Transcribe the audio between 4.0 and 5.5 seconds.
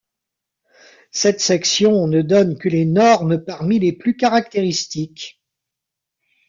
caractéristiques.